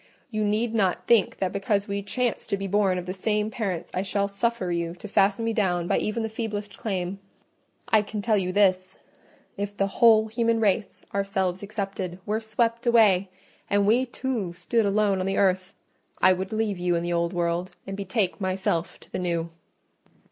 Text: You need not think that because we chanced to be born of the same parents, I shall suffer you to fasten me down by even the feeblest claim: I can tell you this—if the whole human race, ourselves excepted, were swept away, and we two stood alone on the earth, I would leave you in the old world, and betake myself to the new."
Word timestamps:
You 0.31 0.43
need 0.43 0.73
not 0.73 1.05
think 1.05 1.37
that 1.37 1.51
because 1.51 1.87
we 1.87 2.01
chanced 2.01 2.49
to 2.49 2.57
be 2.57 2.65
born 2.65 2.97
of 2.97 3.05
the 3.05 3.13
same 3.13 3.51
parents, 3.51 3.91
I 3.93 4.01
shall 4.01 4.27
suffer 4.27 4.71
you 4.71 4.95
to 4.95 5.07
fasten 5.07 5.45
me 5.45 5.53
down 5.53 5.87
by 5.87 5.99
even 5.99 6.23
the 6.23 6.27
feeblest 6.29 6.75
claim: 6.75 7.19
I 7.87 8.01
can 8.01 8.19
tell 8.19 8.35
you 8.39 8.51
this—if 8.51 9.77
the 9.77 9.85
whole 9.85 10.27
human 10.27 10.59
race, 10.59 11.05
ourselves 11.13 11.61
excepted, 11.61 12.17
were 12.25 12.39
swept 12.39 12.87
away, 12.87 13.29
and 13.69 13.85
we 13.85 14.07
two 14.07 14.53
stood 14.53 14.87
alone 14.87 15.19
on 15.19 15.27
the 15.27 15.37
earth, 15.37 15.75
I 16.19 16.33
would 16.33 16.51
leave 16.51 16.79
you 16.79 16.95
in 16.95 17.03
the 17.03 17.13
old 17.13 17.31
world, 17.31 17.75
and 17.85 17.95
betake 17.95 18.41
myself 18.41 18.99
to 19.01 19.11
the 19.11 19.19
new." 19.19 19.51